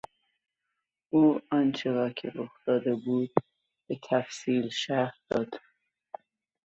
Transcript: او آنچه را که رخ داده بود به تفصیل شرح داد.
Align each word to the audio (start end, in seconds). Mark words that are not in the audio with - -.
او 1.09 1.39
آنچه 1.51 1.91
را 1.91 2.09
که 2.09 2.31
رخ 2.35 2.51
داده 2.65 2.95
بود 2.95 3.33
به 3.87 3.99
تفصیل 4.09 4.69
شرح 4.69 5.13
داد. 5.29 5.59